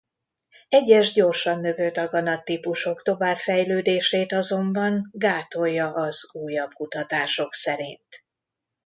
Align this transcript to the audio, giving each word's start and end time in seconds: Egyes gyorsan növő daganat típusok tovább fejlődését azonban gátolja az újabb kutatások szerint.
Egyes 0.69 1.13
gyorsan 1.13 1.59
növő 1.59 1.89
daganat 1.89 2.43
típusok 2.45 3.01
tovább 3.01 3.35
fejlődését 3.37 4.31
azonban 4.33 5.09
gátolja 5.11 5.93
az 5.93 6.29
újabb 6.31 6.73
kutatások 6.73 7.53
szerint. 7.53 8.25